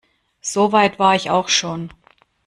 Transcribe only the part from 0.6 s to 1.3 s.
weit war ich